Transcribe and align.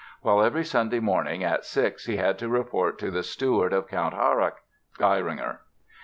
while 0.23 0.41
every 0.43 0.65
Sunday 0.65 0.99
morning 0.99 1.43
at 1.43 1.63
6 1.63 2.07
he 2.07 2.15
had 2.17 2.39
to 2.39 2.49
report 2.49 2.97
to 2.97 3.11
the 3.11 3.21
steward 3.21 3.71
of 3.71 3.87
Count 3.87 4.15
Harrach" 4.15 4.55
(Geiringer). 4.97 5.59